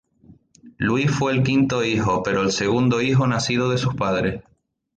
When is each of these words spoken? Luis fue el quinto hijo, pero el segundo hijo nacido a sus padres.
Luis 0.79 1.11
fue 1.11 1.31
el 1.31 1.43
quinto 1.43 1.83
hijo, 1.85 2.23
pero 2.23 2.41
el 2.41 2.49
segundo 2.51 3.03
hijo 3.03 3.27
nacido 3.27 3.69
a 3.69 3.77
sus 3.77 3.93
padres. 3.93 4.41